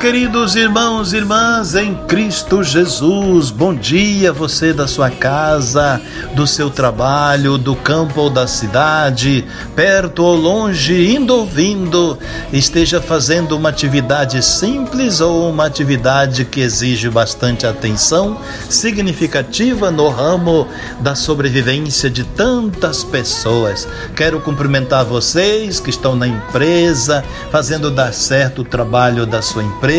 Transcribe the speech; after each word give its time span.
queridos 0.00 0.56
irmãos 0.56 1.12
e 1.12 1.18
irmãs 1.18 1.74
em 1.74 1.94
Cristo 2.06 2.64
Jesus. 2.64 3.50
Bom 3.50 3.74
dia, 3.74 4.32
você 4.32 4.72
da 4.72 4.88
sua 4.88 5.10
casa, 5.10 6.00
do 6.34 6.46
seu 6.46 6.70
trabalho, 6.70 7.58
do 7.58 7.76
campo 7.76 8.22
ou 8.22 8.30
da 8.30 8.46
cidade, 8.46 9.44
perto 9.76 10.24
ou 10.24 10.34
longe, 10.34 11.14
indo 11.14 11.36
ou 11.36 11.44
vindo, 11.44 12.18
esteja 12.50 12.98
fazendo 12.98 13.54
uma 13.54 13.68
atividade 13.68 14.42
simples 14.42 15.20
ou 15.20 15.50
uma 15.50 15.66
atividade 15.66 16.46
que 16.46 16.60
exige 16.60 17.10
bastante 17.10 17.66
atenção, 17.66 18.40
significativa 18.70 19.90
no 19.90 20.08
ramo 20.08 20.66
da 21.00 21.14
sobrevivência 21.14 22.08
de 22.08 22.24
tantas 22.24 23.04
pessoas. 23.04 23.86
Quero 24.16 24.40
cumprimentar 24.40 25.04
vocês 25.04 25.78
que 25.78 25.90
estão 25.90 26.16
na 26.16 26.26
empresa, 26.26 27.22
fazendo 27.50 27.90
dar 27.90 28.14
certo 28.14 28.62
o 28.62 28.64
trabalho 28.64 29.26
da 29.26 29.42
sua 29.42 29.62
empresa, 29.62 29.89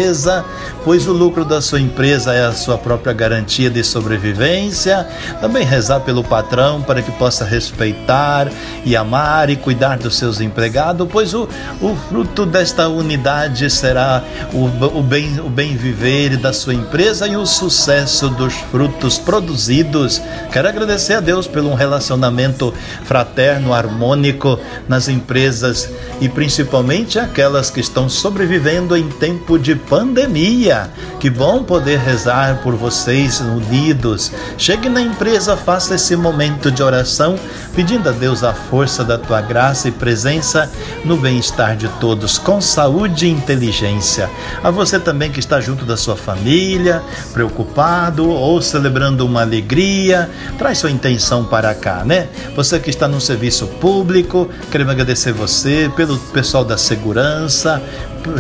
pois 0.83 1.07
o 1.07 1.11
lucro 1.11 1.43
da 1.43 1.61
sua 1.61 1.79
empresa 1.79 2.33
é 2.33 2.45
a 2.45 2.53
sua 2.53 2.77
própria 2.77 3.13
garantia 3.13 3.69
de 3.69 3.83
sobrevivência. 3.83 5.07
Também 5.39 5.65
rezar 5.65 5.99
pelo 6.01 6.23
patrão 6.23 6.81
para 6.81 7.01
que 7.01 7.11
possa 7.11 7.43
respeitar 7.43 8.49
e 8.85 8.95
amar 8.95 9.49
e 9.49 9.55
cuidar 9.55 9.97
dos 9.97 10.15
seus 10.15 10.39
empregados, 10.39 11.07
pois 11.11 11.33
o, 11.33 11.47
o 11.81 11.95
fruto 12.07 12.45
desta 12.45 12.87
unidade 12.87 13.69
será 13.69 14.23
o, 14.53 14.65
o, 14.99 15.03
bem, 15.03 15.39
o 15.39 15.49
bem 15.49 15.75
viver 15.75 16.37
da 16.37 16.53
sua 16.53 16.73
empresa 16.73 17.27
e 17.27 17.35
o 17.35 17.45
sucesso 17.45 18.29
dos 18.29 18.53
frutos 18.71 19.17
produzidos. 19.17 20.21
Quero 20.51 20.69
agradecer 20.69 21.15
a 21.15 21.19
Deus 21.19 21.47
pelo 21.47 21.69
um 21.69 21.75
relacionamento 21.75 22.73
fraterno, 23.03 23.73
harmônico 23.73 24.59
nas 24.87 25.07
empresas 25.07 25.89
e 26.19 26.29
principalmente 26.29 27.19
aquelas 27.19 27.69
que 27.69 27.79
estão 27.79 28.07
sobrevivendo 28.07 28.95
em 28.95 29.09
tempo 29.09 29.57
de 29.57 29.80
pandemia. 29.89 30.89
Que 31.19 31.29
bom 31.29 31.63
poder 31.63 31.99
rezar 31.99 32.61
por 32.63 32.75
vocês 32.75 33.39
unidos. 33.41 34.31
Chegue 34.57 34.89
na 34.89 35.01
empresa, 35.01 35.55
faça 35.55 35.93
esse 35.93 36.15
momento 36.15 36.71
de 36.71 36.81
oração, 36.81 37.37
pedindo 37.75 38.09
a 38.09 38.11
Deus 38.11 38.43
a 38.43 38.53
força 38.53 39.03
da 39.03 39.17
tua 39.19 39.39
graça 39.39 39.87
e 39.87 39.91
presença 39.91 40.71
no 41.05 41.17
bem-estar 41.17 41.75
de 41.77 41.87
todos, 41.99 42.39
com 42.39 42.59
saúde 42.59 43.27
e 43.27 43.29
inteligência. 43.29 44.29
A 44.63 44.71
você 44.71 44.99
também 44.99 45.31
que 45.31 45.39
está 45.39 45.61
junto 45.61 45.85
da 45.85 45.95
sua 45.95 46.15
família, 46.15 47.03
preocupado 47.33 48.27
ou 48.27 48.59
celebrando 48.61 49.25
uma 49.25 49.41
alegria, 49.41 50.29
traz 50.57 50.79
sua 50.79 50.89
intenção 50.89 51.43
para 51.43 51.75
cá, 51.75 52.03
né? 52.03 52.29
Você 52.55 52.79
que 52.79 52.89
está 52.89 53.07
no 53.07 53.21
serviço 53.21 53.67
público, 53.67 54.49
queremos 54.71 54.93
agradecer 54.93 55.31
você, 55.31 55.91
pelo 55.95 56.17
pessoal 56.17 56.65
da 56.65 56.77
segurança, 56.77 57.81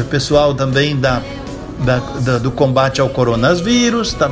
pessoal 0.09 0.53
também 0.53 0.95
da 0.95 1.21
da, 1.81 1.97
da, 1.97 2.37
do 2.37 2.51
combate 2.51 3.01
ao 3.01 3.09
coronavírus, 3.09 4.13
tá? 4.13 4.29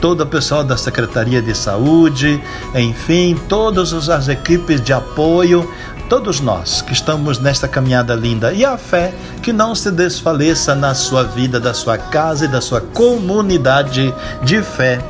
Todo 0.00 0.22
o 0.22 0.26
pessoal 0.26 0.64
da 0.64 0.76
Secretaria 0.76 1.42
de 1.42 1.54
Saúde, 1.54 2.42
enfim, 2.74 3.38
todas 3.48 3.92
as 4.08 4.28
equipes 4.28 4.80
de 4.80 4.92
apoio, 4.92 5.70
todos 6.08 6.40
nós 6.40 6.82
que 6.82 6.92
estamos 6.92 7.38
nesta 7.38 7.66
caminhada 7.66 8.14
linda 8.14 8.52
e 8.52 8.64
a 8.64 8.78
fé 8.78 9.12
que 9.42 9.52
não 9.52 9.74
se 9.74 9.90
desfaleça 9.90 10.74
na 10.74 10.94
sua 10.94 11.24
vida, 11.24 11.58
da 11.58 11.74
sua 11.74 11.98
casa 11.98 12.44
e 12.44 12.48
da 12.48 12.60
sua 12.60 12.80
comunidade 12.80 14.14
de 14.42 14.62
fé. 14.62 15.00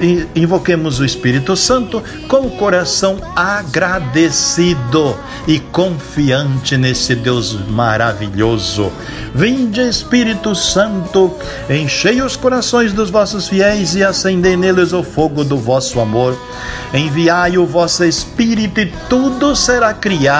E 0.00 0.26
invoquemos 0.34 0.98
o 1.00 1.04
Espírito 1.04 1.56
Santo 1.56 2.02
com 2.28 2.46
o 2.46 2.50
coração 2.50 3.18
agradecido 3.34 5.16
e 5.46 5.58
confiante 5.58 6.76
nesse 6.76 7.14
Deus 7.14 7.54
maravilhoso. 7.68 8.92
Vinde, 9.34 9.80
Espírito 9.80 10.54
Santo, 10.54 11.32
enchei 11.68 12.20
os 12.20 12.36
corações 12.36 12.92
dos 12.92 13.10
vossos 13.10 13.48
fiéis 13.48 13.94
e 13.94 14.02
acendei 14.02 14.56
neles 14.56 14.92
o 14.92 15.02
fogo 15.02 15.44
do 15.44 15.56
vosso 15.56 16.00
amor. 16.00 16.36
Enviai 16.92 17.56
o 17.56 17.64
vosso 17.64 18.04
Espírito 18.04 18.80
e 18.80 18.92
tudo 19.08 19.54
será 19.54 19.94
criado 19.94 20.39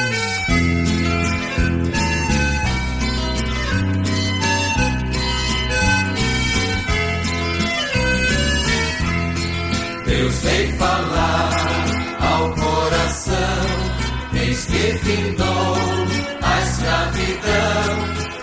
A 16.41 16.61
escravidão. 16.61 17.97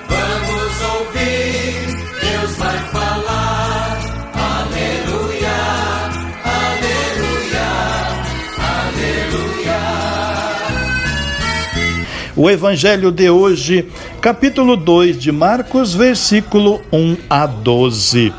Vamos 0.09 0.75
ouvir, 0.95 1.87
Deus 2.21 2.57
vai 2.57 2.79
falar. 2.91 3.99
Aleluia, 4.35 5.59
aleluia, 6.45 7.69
aleluia. 8.89 9.79
O 12.37 12.51
Evangelho 12.51 13.11
de 13.11 13.31
hoje, 13.31 13.89
capítulo 14.21 14.77
2 14.77 15.19
de 15.19 15.33
Marcos, 15.33 15.95
versículo 15.95 16.83
1 16.93 17.17
a 17.31 17.47
12. 17.47 18.33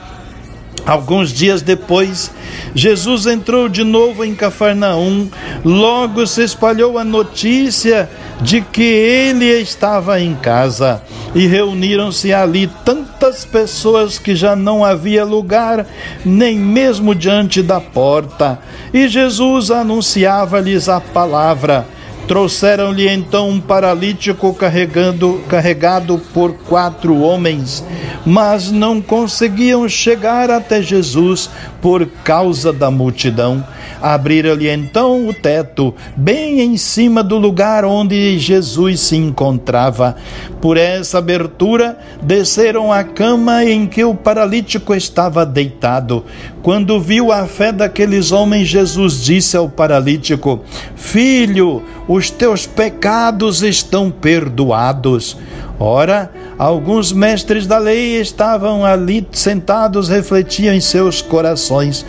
Alguns 0.85 1.31
dias 1.31 1.61
depois, 1.61 2.31
Jesus 2.73 3.25
entrou 3.25 3.69
de 3.69 3.83
novo 3.83 4.23
em 4.23 4.33
Cafarnaum. 4.33 5.29
Logo 5.63 6.25
se 6.25 6.43
espalhou 6.43 6.97
a 6.97 7.03
notícia 7.03 8.09
de 8.41 8.61
que 8.61 8.81
ele 8.81 9.45
estava 9.45 10.19
em 10.19 10.35
casa. 10.35 11.01
E 11.35 11.45
reuniram-se 11.45 12.33
ali 12.33 12.67
tantas 12.83 13.45
pessoas 13.45 14.17
que 14.17 14.35
já 14.35 14.55
não 14.55 14.83
havia 14.83 15.23
lugar, 15.23 15.85
nem 16.25 16.57
mesmo 16.57 17.13
diante 17.13 17.61
da 17.61 17.79
porta. 17.79 18.59
E 18.93 19.07
Jesus 19.07 19.69
anunciava-lhes 19.69 20.89
a 20.89 20.99
palavra. 20.99 21.85
Trouxeram-lhe 22.29 23.09
então 23.09 23.49
um 23.49 23.59
paralítico 23.59 24.53
carregando, 24.53 25.41
carregado 25.49 26.21
por 26.31 26.53
quatro 26.53 27.21
homens, 27.21 27.83
mas 28.23 28.69
não 28.69 29.01
conseguiam 29.01 29.89
chegar 29.89 30.51
até 30.51 30.79
Jesus 30.79 31.49
por 31.81 32.05
causa 32.23 32.71
da 32.71 32.91
multidão. 32.91 33.63
Abriram-lhe 34.01 34.69
então 34.69 35.27
o 35.27 35.33
teto, 35.33 35.93
bem 36.15 36.61
em 36.61 36.77
cima 36.77 37.21
do 37.21 37.37
lugar 37.37 37.83
onde 37.83 38.37
Jesus 38.39 39.01
se 39.01 39.17
encontrava. 39.17 40.15
Por 40.61 40.77
essa 40.77 41.17
abertura, 41.17 41.97
desceram 42.21 42.93
a 42.93 43.03
cama 43.03 43.65
em 43.65 43.85
que 43.85 44.03
o 44.03 44.15
paralítico 44.15 44.95
estava 44.95 45.45
deitado. 45.45 46.23
Quando 46.61 46.99
viu 46.99 47.31
a 47.31 47.45
fé 47.45 47.71
daqueles 47.71 48.31
homens, 48.31 48.67
Jesus 48.67 49.21
disse 49.21 49.57
ao 49.57 49.69
paralítico: 49.69 50.61
Filho, 50.95 51.83
os 52.07 52.29
teus 52.29 52.65
pecados 52.65 53.63
estão 53.63 54.09
perdoados. 54.09 55.37
Ora, 55.79 56.29
alguns 56.59 57.13
mestres 57.13 57.65
da 57.65 57.77
lei 57.77 58.19
estavam 58.19 58.83
ali 58.85 59.25
sentados, 59.31 60.09
refletiam 60.09 60.75
em 60.75 60.81
seus 60.81 61.21
corações: 61.21 62.05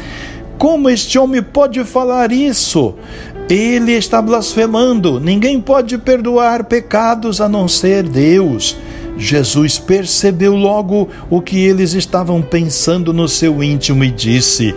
Como 0.58 0.90
este 0.90 1.16
homem 1.18 1.40
pode 1.40 1.82
falar 1.84 2.32
isso? 2.32 2.94
Ele 3.48 3.92
está 3.92 4.20
blasfemando. 4.20 5.18
Ninguém 5.18 5.60
pode 5.60 5.96
perdoar 5.98 6.64
pecados 6.64 7.40
a 7.40 7.48
não 7.48 7.66
ser 7.66 8.02
Deus. 8.02 8.76
Jesus 9.16 9.78
percebeu 9.78 10.54
logo 10.54 11.08
o 11.28 11.40
que 11.40 11.58
eles 11.58 11.94
estavam 11.94 12.40
pensando 12.42 13.12
no 13.12 13.28
seu 13.28 13.62
íntimo 13.62 14.02
e 14.02 14.10
disse: 14.10 14.74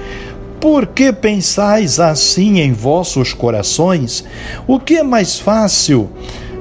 Por 0.60 0.88
que 0.88 1.12
pensais 1.12 2.00
assim 2.00 2.60
em 2.60 2.74
vossos 2.74 3.34
corações? 3.34 4.24
O 4.68 4.80
que 4.80 4.98
é 4.98 5.04
mais 5.04 5.40
fácil? 5.40 6.10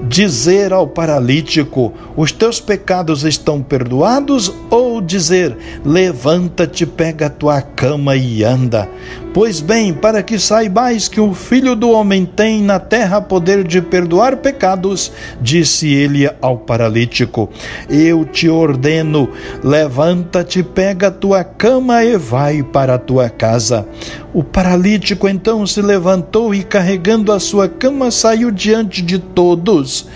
Dizer 0.02 0.72
ao 0.72 0.87
paralítico: 0.87 1.93
Os 2.16 2.32
teus 2.32 2.60
pecados 2.60 3.25
estão 3.25 3.62
perdoados? 3.62 4.52
Ou 4.70 5.00
dizer: 5.00 5.56
Levanta-te, 5.84 6.84
pega 6.84 7.26
a 7.26 7.31
tua 7.31 7.62
cama 7.62 8.16
e 8.16 8.44
anda? 8.44 8.88
Pois 9.34 9.61
bem, 9.61 9.94
para 9.94 10.23
que 10.23 10.38
saibais 10.38 11.08
que 11.08 11.19
o 11.19 11.32
Filho 11.32 11.75
do 11.75 11.90
Homem 11.90 12.26
tem 12.26 12.62
na 12.62 12.79
terra 12.79 13.19
poder 13.19 13.64
de 13.64 13.81
perdoar 13.81 14.37
pecados, 14.37 15.11
disse 15.40 15.88
ele 15.88 16.31
ao 16.43 16.58
paralítico: 16.58 17.49
Eu 17.88 18.26
te 18.26 18.50
ordeno, 18.50 19.31
levanta-te, 19.64 20.62
pega 20.62 21.06
a 21.06 21.11
tua 21.11 21.43
cama 21.43 22.05
e 22.05 22.19
vai 22.19 22.62
para 22.62 22.96
a 22.96 22.99
tua 22.99 23.31
casa. 23.31 23.88
O 24.34 24.44
paralítico 24.44 25.26
então 25.26 25.67
se 25.67 25.81
levantou 25.81 26.55
e, 26.55 26.62
carregando 26.62 27.32
a 27.32 27.40
sua 27.40 27.69
cama, 27.69 28.11
saiu 28.11 28.50
diante 28.50 29.00
de 29.00 29.19
todos. 29.19 30.06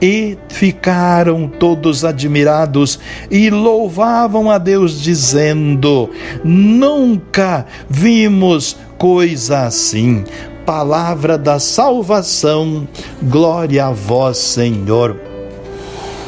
E 0.00 0.38
ficaram 0.48 1.48
todos 1.48 2.04
admirados 2.04 3.00
e 3.30 3.50
louvavam 3.50 4.50
a 4.50 4.58
Deus, 4.58 5.00
dizendo: 5.00 6.10
Nunca 6.44 7.66
vimos 7.88 8.76
coisa 8.96 9.66
assim. 9.66 10.24
Palavra 10.64 11.38
da 11.38 11.58
salvação, 11.58 12.86
glória 13.22 13.86
a 13.86 13.90
vós, 13.90 14.38
Senhor. 14.38 15.27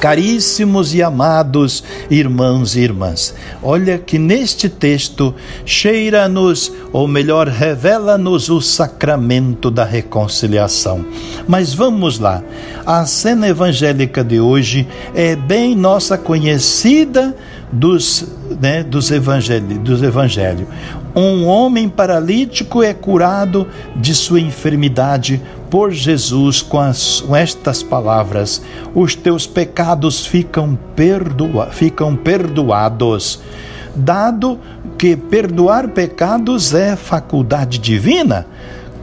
Caríssimos 0.01 0.95
e 0.95 1.03
amados 1.03 1.85
irmãos 2.11 2.75
e 2.75 2.81
irmãs, 2.81 3.35
olha 3.63 3.99
que 3.99 4.19
neste 4.19 4.67
texto 4.67 5.35
cheira-nos, 5.67 6.73
ou 6.91 7.07
melhor, 7.07 7.47
revela-nos 7.49 8.49
o 8.49 8.63
sacramento 8.63 9.71
da 9.71 9.85
reconciliação. 9.85 11.05
Mas 11.47 11.75
vamos 11.75 12.19
lá, 12.19 12.43
a 12.87 13.05
cena 13.05 13.47
evangélica 13.47 14.25
de 14.25 14.41
hoje 14.41 14.89
é 15.15 15.37
bem 15.37 15.77
nossa 15.77 16.17
conhecida 16.17 17.37
dos, 17.71 18.25
né, 18.59 18.83
dos 18.83 19.11
evangelhos. 19.11 19.79
Dos 19.79 20.03
evangelho. 20.03 20.67
Um 21.15 21.47
homem 21.47 21.89
paralítico 21.89 22.83
é 22.83 22.95
curado 22.95 23.67
de 23.97 24.15
sua 24.15 24.41
enfermidade 24.41 25.43
por 25.71 25.93
Jesus 25.93 26.61
com, 26.61 26.81
as, 26.81 27.21
com 27.21 27.35
estas 27.35 27.83
palavras: 27.83 28.61
Os 28.95 29.15
teus 29.15 29.47
pecados 29.47 30.27
ficam, 30.27 30.77
perdoa, 30.97 31.67
ficam 31.67 32.17
perdoados. 32.17 33.41
Dado 33.95 34.59
que 34.99 35.17
perdoar 35.17 35.89
pecados 35.89 36.75
é 36.75 36.95
faculdade 36.95 37.79
divina, 37.79 38.47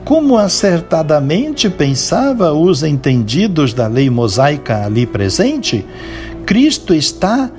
como 0.05 0.37
acertadamente 0.37 1.69
pensava 1.69 2.53
os 2.53 2.83
entendidos 2.83 3.73
da 3.73 3.87
lei 3.87 4.09
mosaica 4.09 4.85
ali 4.85 5.05
presente, 5.05 5.85
Cristo 6.45 6.93
está 6.93 7.51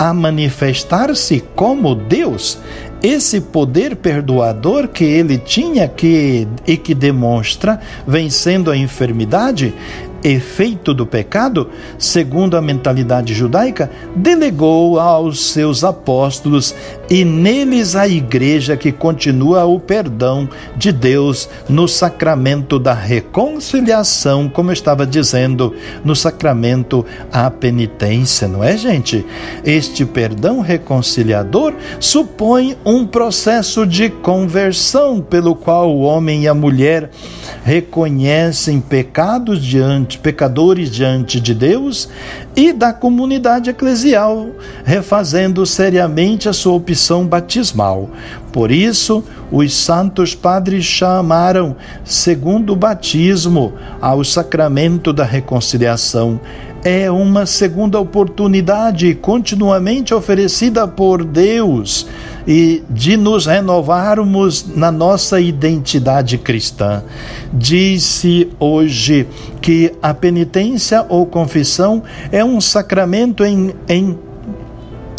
a 0.00 0.14
manifestar-se 0.14 1.44
como 1.54 1.94
Deus. 1.94 2.58
Esse 3.02 3.38
poder 3.38 3.96
perdoador 3.96 4.88
que 4.88 5.04
ele 5.04 5.36
tinha 5.36 5.86
que, 5.86 6.48
e 6.66 6.78
que 6.78 6.94
demonstra 6.94 7.78
vencendo 8.06 8.70
a 8.70 8.76
enfermidade 8.78 9.74
efeito 10.22 10.92
do 10.92 11.06
pecado, 11.06 11.68
segundo 11.98 12.56
a 12.56 12.62
mentalidade 12.62 13.34
judaica, 13.34 13.90
delegou 14.14 14.98
aos 14.98 15.52
seus 15.52 15.84
apóstolos 15.84 16.74
e 17.08 17.24
neles 17.24 17.96
a 17.96 18.06
igreja 18.06 18.76
que 18.76 18.92
continua 18.92 19.64
o 19.64 19.80
perdão 19.80 20.48
de 20.76 20.92
Deus 20.92 21.48
no 21.68 21.88
sacramento 21.88 22.78
da 22.78 22.94
reconciliação, 22.94 24.48
como 24.48 24.70
eu 24.70 24.74
estava 24.74 25.06
dizendo, 25.06 25.74
no 26.04 26.14
sacramento 26.14 27.04
a 27.32 27.50
penitência, 27.50 28.46
não 28.46 28.62
é, 28.62 28.76
gente? 28.76 29.24
Este 29.64 30.04
perdão 30.04 30.60
reconciliador 30.60 31.74
supõe 31.98 32.76
um 32.84 33.06
processo 33.06 33.86
de 33.86 34.08
conversão 34.08 35.20
pelo 35.20 35.54
qual 35.54 35.94
o 35.94 36.02
homem 36.02 36.42
e 36.42 36.48
a 36.48 36.54
mulher 36.54 37.10
reconhecem 37.64 38.80
pecados 38.80 39.62
diante, 39.62 40.09
pecadores 40.18 40.90
diante 40.90 41.40
de 41.40 41.54
Deus 41.54 42.08
e 42.56 42.72
da 42.72 42.92
comunidade 42.92 43.70
eclesial, 43.70 44.48
refazendo 44.84 45.64
seriamente 45.64 46.48
a 46.48 46.52
sua 46.52 46.74
opção 46.74 47.26
batismal. 47.26 48.10
Por 48.52 48.70
isso, 48.70 49.22
os 49.50 49.72
santos 49.72 50.34
padres 50.34 50.84
chamaram, 50.84 51.76
segundo 52.04 52.72
o 52.72 52.76
batismo, 52.76 53.72
ao 54.00 54.24
sacramento 54.24 55.12
da 55.12 55.24
reconciliação 55.24 56.40
é 56.84 57.10
uma 57.10 57.44
segunda 57.44 58.00
oportunidade 58.00 59.14
continuamente 59.14 60.14
oferecida 60.14 60.88
por 60.88 61.24
Deus 61.24 62.06
e 62.46 62.82
de 62.88 63.16
nos 63.16 63.46
renovarmos 63.46 64.66
na 64.74 64.90
nossa 64.90 65.40
identidade 65.40 66.38
cristã. 66.38 67.02
Disse 67.52 68.48
hoje 68.58 69.26
que 69.60 69.92
a 70.02 70.14
penitência 70.14 71.04
ou 71.08 71.26
confissão 71.26 72.02
é 72.32 72.44
um 72.44 72.60
sacramento 72.60 73.44
em, 73.44 73.74
em 73.88 74.18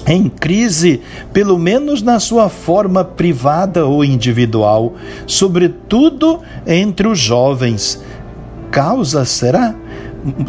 em 0.08 0.28
crise, 0.28 1.00
pelo 1.32 1.60
menos 1.60 2.02
na 2.02 2.20
sua 2.20 2.50
forma 2.50 3.04
privada 3.04 3.86
ou 3.86 4.04
individual, 4.04 4.96
sobretudo 5.28 6.40
entre 6.66 7.08
os 7.08 7.20
jovens. 7.20 8.02
Causa 8.72 9.26
será? 9.26 9.76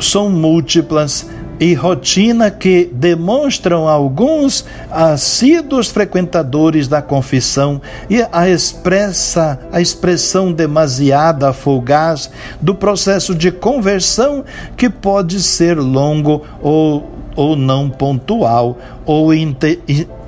São 0.01 0.29
múltiplas 0.29 1.27
e 1.59 1.75
rotina 1.75 2.51
que 2.51 2.91
demonstram 2.93 3.89
alguns 3.89 4.65
assíduos 4.91 5.89
frequentadores 5.89 6.89
da 6.89 7.01
confissão 7.01 7.81
e 8.11 8.25
a 8.33 8.49
expressa 8.49 9.61
a 9.71 9.81
expressão 9.81 10.53
demasiada 10.53 11.53
fugaz 11.53 12.31
do 12.61 12.75
processo 12.75 13.35
de 13.35 13.53
conversão 13.53 14.45
que 14.77 14.91
pode 14.91 15.41
ser 15.41 15.79
longo 15.79 16.43
ou 16.61 17.09
ou 17.35 17.57
não 17.57 17.89
pontual 17.89 18.79
ou 19.07 19.33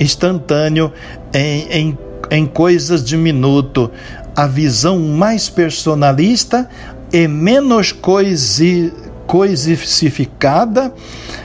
instantâneo 0.00 0.93
em, 1.32 1.67
em, 1.70 1.99
em 2.31 2.46
coisas 2.46 3.05
de 3.05 3.17
minuto. 3.17 3.91
A 4.34 4.46
visão 4.46 4.98
mais 4.98 5.48
personalista 5.48 6.69
e 7.13 7.29
menos 7.29 7.93
coisi, 7.93 8.93
coisificada 9.27 10.93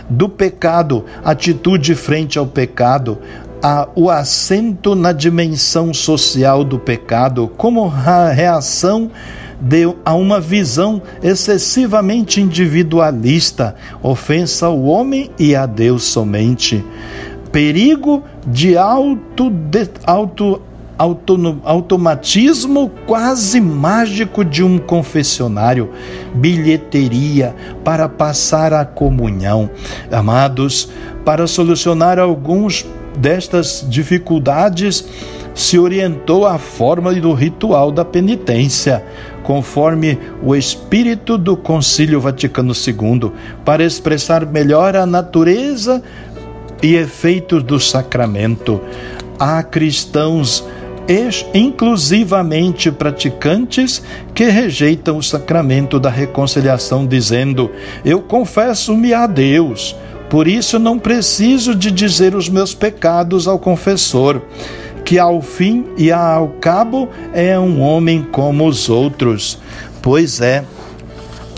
do 0.10 0.28
pecado, 0.28 1.06
atitude 1.24 1.96
frente 1.96 2.38
ao 2.38 2.48
pecado, 2.48 3.18
a, 3.62 3.88
o 3.96 4.10
assento 4.10 4.96
na 4.96 5.12
dimensão 5.12 5.94
social 5.94 6.64
do 6.64 6.80
pecado, 6.80 7.50
como 7.58 7.86
a 7.86 8.30
reação 8.30 9.12
de, 9.60 9.94
a 10.06 10.14
uma 10.14 10.40
visão 10.40 11.02
excessivamente 11.22 12.42
individualista, 12.42 13.76
ofensa 14.02 14.68
ao 14.68 14.82
homem 14.84 15.30
e 15.38 15.56
a 15.56 15.66
Deus 15.66 16.04
somente. 16.04 16.84
Perigo 17.52 18.24
de 18.48 18.78
auto, 18.78 19.50
de, 19.50 19.90
auto 20.06 20.62
automatismo 21.64 22.92
quase 23.08 23.62
mágico 23.62 24.44
de 24.44 24.62
um 24.62 24.78
confessionário, 24.78 25.92
bilheteria 26.36 27.56
para 27.86 28.10
passar 28.10 28.74
a 28.74 28.84
comunhão. 28.84 29.70
Amados, 30.12 30.90
para 31.24 31.48
solucionar 31.48 32.20
alguns 32.20 32.86
destas 33.18 33.86
dificuldades, 33.88 35.06
se 35.56 35.80
orientou 35.80 36.46
a 36.46 36.58
forma 36.58 37.14
do 37.14 37.34
ritual 37.34 37.92
da 37.92 38.04
penitência, 38.04 39.04
conforme 39.44 40.18
o 40.44 40.56
espírito 40.56 41.38
do 41.38 41.58
Concílio 41.58 42.20
Vaticano 42.20 42.74
II, 42.74 43.32
para 43.66 43.84
expressar 43.84 44.46
melhor 44.46 44.96
a 44.96 45.06
natureza 45.06 46.04
e 46.82 46.96
efeitos 46.96 47.64
do 47.64 47.80
sacramento. 47.80 48.82
Há 49.38 49.64
cristãos 49.64 50.66
inclusivamente 51.54 52.92
praticantes 52.92 54.02
que 54.34 54.46
rejeitam 54.46 55.18
o 55.18 55.24
sacramento 55.24 56.00
da 56.00 56.10
reconciliação, 56.10 57.06
dizendo: 57.06 57.72
Eu 58.06 58.22
confesso-me 58.22 59.14
a 59.14 59.26
Deus, 59.26 59.96
por 60.30 60.48
isso 60.48 60.78
não 60.78 61.00
preciso 61.00 61.74
de 61.74 61.90
dizer 61.90 62.36
os 62.36 62.48
meus 62.48 62.76
pecados 62.76 63.48
ao 63.48 63.58
confessor, 63.58 64.42
que 65.04 65.18
ao 65.18 65.42
fim 65.42 65.86
e 65.98 66.12
ao 66.12 66.50
cabo 66.62 67.10
é 67.34 67.58
um 67.60 67.82
homem 67.82 68.22
como 68.22 68.68
os 68.68 68.90
outros. 68.90 69.58
Pois 70.02 70.40
é, 70.40 70.64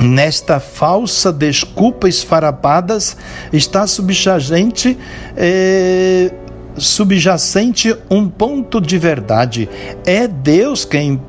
nesta 0.01 0.59
falsa 0.59 1.31
desculpa 1.31 2.07
esfarapadas 2.07 3.15
está 3.51 3.85
subjacente 3.85 4.97
eh, 5.35 6.31
subjacente 6.77 7.95
um 8.09 8.27
ponto 8.27 8.79
de 8.79 8.97
verdade. 8.97 9.69
É 10.05 10.27
Deus 10.27 10.85
quem 10.85 11.19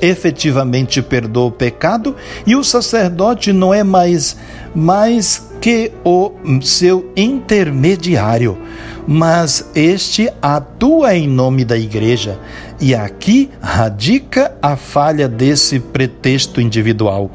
efetivamente 0.00 1.02
perdoa 1.02 1.46
o 1.46 1.52
pecado 1.52 2.16
e 2.46 2.56
o 2.56 2.64
sacerdote 2.64 3.52
não 3.52 3.74
é 3.74 3.84
mais 3.84 4.36
mais 4.74 5.48
que 5.60 5.92
o 6.04 6.32
seu 6.62 7.10
intermediário, 7.16 8.56
mas 9.06 9.68
este 9.74 10.30
atua 10.40 11.14
em 11.14 11.28
nome 11.28 11.64
da 11.64 11.76
igreja. 11.76 12.38
E 12.80 12.94
aqui 12.94 13.50
radica 13.60 14.54
a 14.62 14.76
falha 14.76 15.28
desse 15.28 15.80
pretexto 15.80 16.60
individual. 16.60 17.28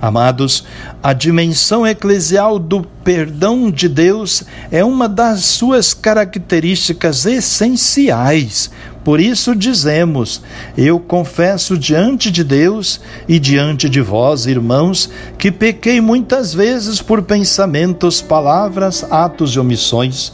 Amados, 0.00 0.64
a 1.02 1.12
dimensão 1.12 1.86
eclesial 1.86 2.58
do 2.58 2.80
perdão 3.04 3.70
de 3.70 3.90
Deus 3.90 4.44
é 4.70 4.82
uma 4.82 5.06
das 5.06 5.44
suas 5.44 5.92
características 5.92 7.26
essenciais. 7.26 8.70
Por 9.04 9.20
isso 9.20 9.54
dizemos: 9.54 10.40
Eu 10.78 10.98
confesso 10.98 11.76
diante 11.76 12.30
de 12.30 12.42
Deus 12.42 12.98
e 13.28 13.38
diante 13.38 13.90
de 13.90 14.00
vós, 14.00 14.46
irmãos, 14.46 15.10
que 15.36 15.52
pequei 15.52 16.00
muitas 16.00 16.54
vezes 16.54 17.02
por 17.02 17.20
pensamentos, 17.20 18.22
palavras, 18.22 19.04
atos 19.10 19.50
e 19.50 19.60
omissões 19.60 20.32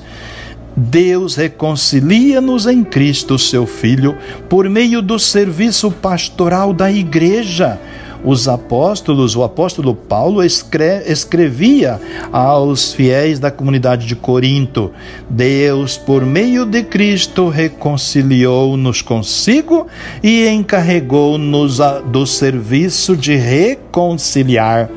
Deus 0.76 1.36
reconcilia-nos 1.36 2.66
em 2.66 2.82
Cristo, 2.82 3.38
seu 3.38 3.66
Filho, 3.66 4.16
por 4.48 4.68
meio 4.68 5.02
do 5.02 5.18
serviço 5.18 5.90
pastoral 5.90 6.72
da 6.72 6.90
igreja. 6.90 7.78
Os 8.24 8.46
apóstolos, 8.46 9.34
o 9.34 9.42
apóstolo 9.42 9.96
Paulo 9.96 10.44
escrevia 10.44 12.00
aos 12.32 12.92
fiéis 12.92 13.40
da 13.40 13.50
comunidade 13.50 14.06
de 14.06 14.14
Corinto: 14.14 14.92
Deus, 15.28 15.98
por 15.98 16.24
meio 16.24 16.64
de 16.64 16.84
Cristo, 16.84 17.48
reconciliou-nos 17.48 19.02
consigo 19.02 19.88
e 20.22 20.46
encarregou-nos 20.46 21.78
do 22.12 22.24
serviço 22.24 23.16
de 23.16 23.34
reconciliar 23.34 24.88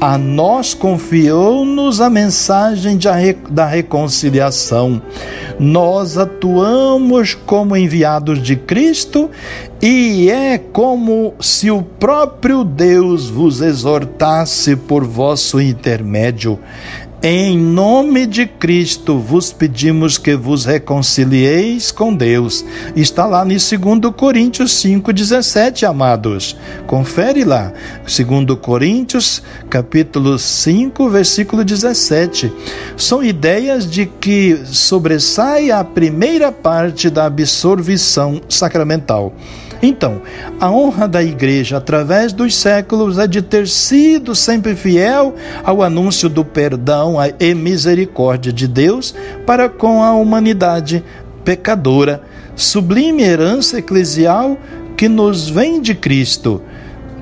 a 0.00 0.16
nós 0.16 0.72
confiou-nos 0.72 2.00
a 2.00 2.08
mensagem 2.08 2.98
da 3.50 3.66
reconciliação. 3.66 5.02
Nós 5.58 6.16
atuamos 6.16 7.34
como 7.34 7.76
enviados 7.76 8.42
de 8.42 8.56
Cristo 8.56 9.30
e 9.82 10.30
é 10.30 10.56
como 10.56 11.34
se 11.38 11.70
o 11.70 11.82
próprio 11.82 12.64
Deus 12.64 13.28
vos 13.28 13.60
exortasse 13.60 14.74
por 14.74 15.04
vosso 15.04 15.60
intermédio. 15.60 16.58
Em 17.22 17.54
nome 17.58 18.26
de 18.26 18.46
Cristo 18.46 19.18
vos 19.18 19.52
pedimos 19.52 20.16
que 20.16 20.34
vos 20.34 20.64
reconcilieis 20.64 21.92
com 21.92 22.14
Deus. 22.14 22.64
Está 22.96 23.26
lá 23.26 23.44
em 23.44 23.58
2 23.58 24.10
Coríntios 24.16 24.72
5:17, 24.82 25.84
amados. 25.84 26.56
Confere 26.86 27.44
lá. 27.44 27.74
2 28.06 28.58
Coríntios, 28.58 29.42
capítulo 29.68 30.38
5, 30.38 31.10
versículo 31.10 31.62
17. 31.62 32.50
São 32.96 33.22
ideias 33.22 33.88
de 33.88 34.06
que 34.06 34.58
sobressai 34.64 35.70
a 35.70 35.84
primeira 35.84 36.50
parte 36.50 37.10
da 37.10 37.26
absorvição 37.26 38.40
sacramental. 38.48 39.34
Então, 39.82 40.20
a 40.60 40.70
honra 40.70 41.08
da 41.08 41.22
igreja 41.22 41.78
através 41.78 42.32
dos 42.32 42.54
séculos 42.54 43.18
é 43.18 43.26
de 43.26 43.40
ter 43.40 43.66
sido 43.66 44.34
sempre 44.34 44.74
fiel 44.74 45.34
ao 45.64 45.82
anúncio 45.82 46.28
do 46.28 46.44
perdão 46.44 47.16
e 47.38 47.54
misericórdia 47.54 48.52
de 48.52 48.68
Deus 48.68 49.14
para 49.46 49.68
com 49.68 50.02
a 50.02 50.12
humanidade 50.12 51.02
pecadora, 51.44 52.22
sublime 52.54 53.22
herança 53.22 53.78
eclesial 53.78 54.58
que 54.96 55.08
nos 55.08 55.48
vem 55.48 55.80
de 55.80 55.94
Cristo 55.94 56.62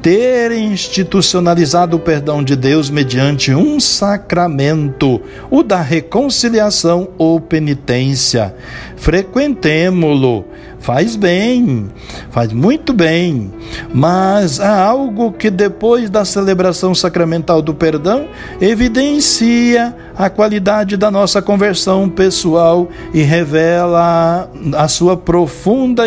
ter 0.02 0.52
institucionalizado 0.52 1.96
o 1.96 2.00
perdão 2.00 2.42
de 2.42 2.54
Deus 2.54 2.88
mediante 2.88 3.52
um 3.52 3.80
sacramento, 3.80 5.20
o 5.50 5.62
da 5.62 5.80
reconciliação 5.80 7.08
ou 7.18 7.40
penitência. 7.40 8.54
Frequentemo-lo. 8.96 10.44
Faz 10.80 11.16
bem, 11.16 11.90
faz 12.30 12.52
muito 12.52 12.92
bem, 12.92 13.52
mas 13.92 14.60
há 14.60 14.84
algo 14.84 15.32
que 15.32 15.50
depois 15.50 16.08
da 16.08 16.24
celebração 16.24 16.94
sacramental 16.94 17.60
do 17.60 17.74
perdão 17.74 18.26
evidencia 18.60 19.94
a 20.16 20.30
qualidade 20.30 20.96
da 20.96 21.10
nossa 21.10 21.42
conversão 21.42 22.08
pessoal 22.08 22.88
e 23.12 23.22
revela 23.22 24.50
a 24.76 24.88
sua 24.88 25.16
profunda 25.16 26.06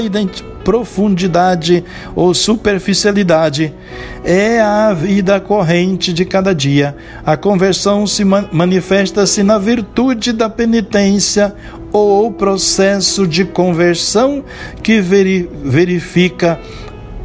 profundidade 0.64 1.84
ou 2.16 2.34
superficialidade. 2.34 3.74
É 4.24 4.60
a 4.60 4.94
vida 4.94 5.40
corrente 5.40 6.14
de 6.14 6.24
cada 6.26 6.54
dia. 6.54 6.96
A 7.26 7.36
conversão 7.36 8.06
se 8.06 8.24
manifesta-se 8.24 9.44
na 9.44 9.58
virtude 9.58 10.32
da 10.32 10.50
penitência 10.50 11.54
ou 11.92 12.32
processo 12.32 13.28
de 13.28 13.46
conversão 13.46 14.44
que 14.82 15.02
verifica 15.02 16.60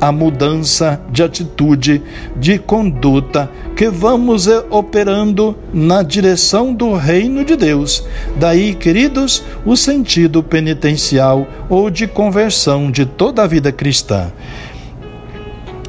a 0.00 0.12
mudança 0.12 1.00
de 1.10 1.22
atitude, 1.22 2.02
de 2.36 2.58
conduta 2.58 3.50
que 3.74 3.88
vamos 3.88 4.46
operando 4.70 5.56
na 5.72 6.02
direção 6.02 6.74
do 6.74 6.94
reino 6.94 7.44
de 7.44 7.56
Deus. 7.56 8.06
Daí, 8.36 8.74
queridos, 8.74 9.42
o 9.64 9.76
sentido 9.76 10.42
penitencial 10.42 11.46
ou 11.68 11.90
de 11.90 12.06
conversão 12.06 12.90
de 12.90 13.06
toda 13.06 13.42
a 13.42 13.46
vida 13.46 13.72
cristã. 13.72 14.32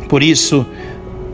Por 0.07 0.23
isso, 0.23 0.65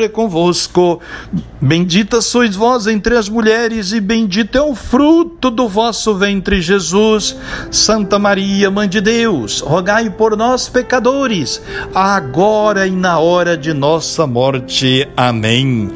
Senhor 0.00 0.02
é 0.02 0.08
convosco. 0.08 1.00
Bendita 1.60 2.22
sois 2.22 2.56
vós 2.56 2.86
entre 2.86 3.16
as 3.16 3.28
mulheres, 3.28 3.92
e 3.92 4.00
bendito 4.00 4.56
é 4.56 4.62
o 4.62 4.74
fruto 4.74 5.50
do 5.50 5.68
vosso 5.68 6.14
ventre, 6.14 6.60
Jesus. 6.62 7.36
Santa 7.70 8.18
Maria, 8.18 8.70
Mãe 8.70 8.88
de 8.88 9.00
Deus, 9.00 9.60
rogai 9.60 10.08
por 10.08 10.36
nós, 10.36 10.68
pecadores, 10.68 11.60
agora 11.94 12.86
e 12.86 12.90
na 12.90 13.18
hora 13.18 13.58
de 13.58 13.74
nossa 13.74 14.26
morte. 14.26 15.06
Amém. 15.14 15.90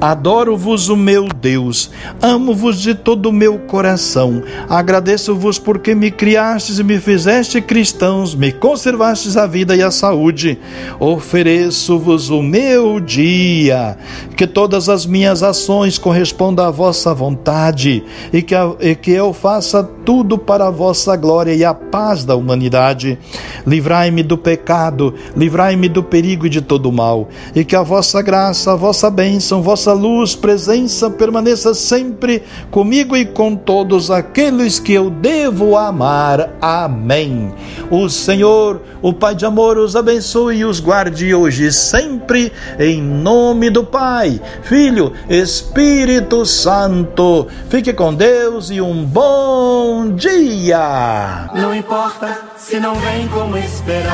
Adoro-vos, 0.00 0.88
o 0.88 0.96
meu 0.96 1.28
Deus, 1.28 1.90
amo-vos 2.22 2.80
de 2.80 2.94
todo 2.94 3.26
o 3.26 3.32
meu 3.32 3.58
coração. 3.58 4.42
Agradeço-vos 4.70 5.58
porque 5.58 5.94
me 5.94 6.10
criastes 6.10 6.78
e 6.78 6.84
me 6.84 6.98
fizeste 6.98 7.60
cristãos, 7.60 8.34
me 8.34 8.52
conservastes 8.52 9.36
a 9.36 9.46
vida 9.46 9.76
e 9.76 9.82
a 9.82 9.90
saúde. 9.90 10.58
Ofereço-vos 10.98 12.30
o 12.30 12.42
meu 12.42 12.98
dia 12.98 13.49
dia, 13.50 13.96
que 14.36 14.46
todas 14.46 14.88
as 14.88 15.04
minhas 15.04 15.42
ações 15.42 15.98
correspondam 15.98 16.64
à 16.64 16.70
vossa 16.70 17.12
vontade 17.12 18.04
e 18.32 18.42
que, 18.42 18.54
e 18.80 18.94
que 18.94 19.10
eu 19.10 19.32
faça 19.32 19.82
tudo 19.82 20.38
para 20.38 20.68
a 20.68 20.70
vossa 20.70 21.16
glória 21.16 21.52
e 21.52 21.64
a 21.64 21.74
paz 21.74 22.24
da 22.24 22.36
humanidade. 22.36 23.18
Livrai-me 23.66 24.22
do 24.22 24.38
pecado, 24.38 25.14
livrai-me 25.36 25.88
do 25.88 26.02
perigo 26.02 26.46
e 26.46 26.50
de 26.50 26.60
todo 26.60 26.92
mal, 26.92 27.28
e 27.54 27.64
que 27.64 27.74
a 27.74 27.82
vossa 27.82 28.22
graça, 28.22 28.72
a 28.72 28.76
vossa 28.76 29.10
bênção, 29.10 29.62
vossa 29.62 29.92
luz, 29.92 30.34
presença 30.34 31.10
permaneça 31.10 31.74
sempre 31.74 32.42
comigo 32.70 33.16
e 33.16 33.26
com 33.26 33.56
todos 33.56 34.10
aqueles 34.10 34.78
que 34.78 34.92
eu 34.92 35.10
devo 35.10 35.76
amar. 35.76 36.50
Amém. 36.60 37.52
O 37.90 38.08
Senhor, 38.08 38.80
o 39.02 39.12
Pai 39.12 39.34
de 39.34 39.44
amor, 39.44 39.76
os 39.76 39.96
abençoe 39.96 40.58
e 40.58 40.64
os 40.64 40.80
guarde 40.80 41.34
hoje 41.34 41.66
e 41.66 41.72
sempre, 41.72 42.52
em 42.78 43.02
nome 43.02 43.39
do 43.72 43.84
Pai, 43.84 44.40
Filho, 44.62 45.12
Espírito 45.28 46.44
Santo. 46.44 47.46
Fique 47.68 47.92
com 47.92 48.14
Deus 48.14 48.70
e 48.70 48.80
um 48.80 49.04
bom 49.04 50.10
dia. 50.14 51.50
Não 51.54 51.74
importa 51.74 52.38
se 52.56 52.78
não 52.78 52.94
vem 52.94 53.28
como 53.28 53.56
esperava. 53.56 54.10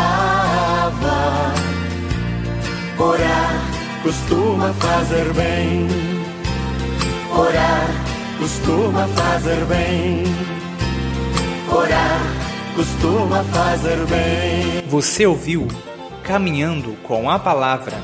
Orar 2.99 3.62
costuma 4.02 4.73
fazer 4.75 5.33
bem. 5.35 5.88
Orar 7.35 7.88
costuma 8.38 9.06
fazer 9.09 9.64
bem 9.66 10.25
Orar 11.71 12.21
costuma 12.76 13.42
fazer 13.45 13.97
bem. 14.06 14.88
Você 14.88 15.26
ouviu 15.26 15.66
Caminhando 16.23 16.92
com 17.02 17.30
a 17.30 17.38
Palavra, 17.38 17.97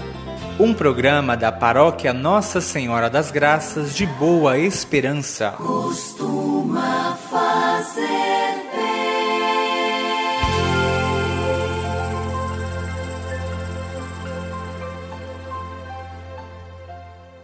um 0.58 0.74
programa 0.74 1.36
da 1.36 1.50
paróquia 1.50 2.12
Nossa 2.12 2.60
Senhora 2.60 3.08
das 3.08 3.30
Graças 3.30 3.94
de 3.94 4.06
Boa 4.06 4.58
Esperança. 4.58 5.54